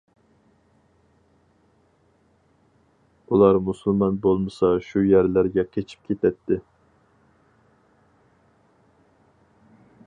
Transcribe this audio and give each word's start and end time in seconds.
ئۇلار 3.33 3.59
مۇسۇلمان 3.67 4.17
بولمىسا 4.25 4.73
شۇ 4.89 5.05
يەرلەرگە 5.11 5.67
قېچىپ 5.77 6.09
كېتەتتى. 6.11 6.61